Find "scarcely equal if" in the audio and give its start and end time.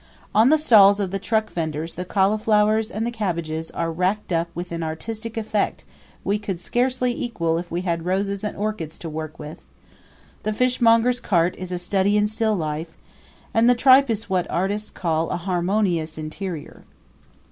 6.59-7.69